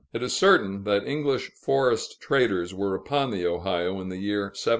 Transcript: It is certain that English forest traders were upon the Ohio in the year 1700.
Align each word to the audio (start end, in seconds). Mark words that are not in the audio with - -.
It 0.15 0.23
is 0.23 0.35
certain 0.35 0.83
that 0.85 1.05
English 1.05 1.51
forest 1.51 2.19
traders 2.19 2.73
were 2.73 2.95
upon 2.95 3.29
the 3.29 3.45
Ohio 3.45 4.01
in 4.01 4.09
the 4.09 4.17
year 4.17 4.45
1700. 4.45 4.69